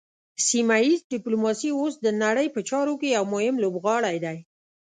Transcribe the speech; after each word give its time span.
سیمه 0.47 0.77
ایز 0.85 0.99
ډیپلوماسي 1.13 1.69
اوس 1.79 1.93
د 2.01 2.07
نړۍ 2.23 2.47
په 2.55 2.59
چارو 2.69 2.93
کې 3.01 3.07
یو 3.17 3.25
مهم 3.33 3.55
لوبغاړی 3.63 4.17
دی 4.25 4.37